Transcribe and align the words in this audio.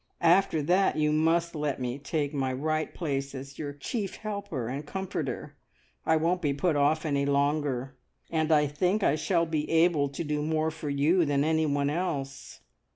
after 0.19 0.63
that 0.63 0.95
you 0.95 1.11
must 1.11 1.53
let 1.53 1.79
me 1.79 1.99
take 1.99 2.33
my 2.33 2.51
right 2.51 2.95
place 2.95 3.35
as 3.35 3.59
your 3.59 3.71
chief 3.71 4.15
helper 4.15 4.67
and 4.67 4.87
comforter. 4.87 5.53
I 6.07 6.15
won't 6.15 6.41
be 6.41 6.53
put 6.55 6.75
off 6.75 7.05
any 7.05 7.27
longer, 7.27 7.93
and 8.31 8.51
I 8.51 8.65
think 8.65 9.03
I 9.03 9.15
shall 9.15 9.45
be 9.45 9.69
able 9.69 10.09
to 10.09 10.23
do 10.23 10.41
more 10.41 10.71
for 10.71 10.89
you 10.89 11.23
than 11.23 11.43
anyone 11.43 11.91
else." 11.91 12.61